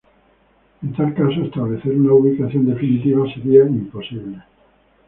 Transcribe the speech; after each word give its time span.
En 0.81 0.93
tal 0.93 1.13
caso 1.13 1.43
establecer 1.43 1.91
una 1.91 2.13
ubicación 2.15 2.65
definitiva 2.65 3.31
sería 3.35 3.67
imposible. 3.67 4.43